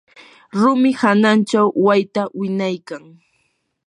rumi 0.59 0.91
hananchaw 1.01 1.67
wayta 1.85 2.23
winaykan. 2.37 3.03